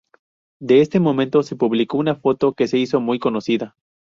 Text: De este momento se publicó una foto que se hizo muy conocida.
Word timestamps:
De 0.59 0.81
este 0.81 0.99
momento 0.99 1.43
se 1.43 1.55
publicó 1.55 1.99
una 1.99 2.15
foto 2.15 2.53
que 2.55 2.67
se 2.67 2.79
hizo 2.79 2.99
muy 2.99 3.19
conocida. 3.19 3.75